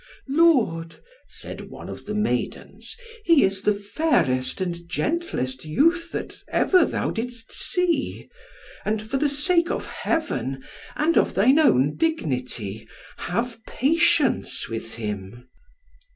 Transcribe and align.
"Lord," 0.29 0.95
said 1.27 1.69
one 1.69 1.87
of 1.87 2.07
the 2.07 2.15
maidens, 2.15 2.97
"he 3.23 3.43
is 3.43 3.61
the 3.61 3.73
fairest 3.75 4.59
and 4.59 4.89
gentlest 4.89 5.63
youth 5.63 6.11
that 6.11 6.41
ever 6.47 6.85
thou 6.85 7.11
didst 7.11 7.51
see. 7.51 8.27
And 8.83 8.99
for 9.07 9.17
the 9.17 9.29
sake 9.29 9.69
of 9.69 9.85
Heaven, 9.85 10.63
and 10.95 11.19
of 11.19 11.35
thine 11.35 11.59
own 11.59 11.97
dignity, 11.97 12.87
have 13.17 13.63
patience 13.67 14.67
with 14.67 14.95
him." 14.95 15.45